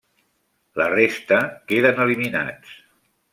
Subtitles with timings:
[0.81, 1.39] La resta
[1.73, 2.73] queden eliminats.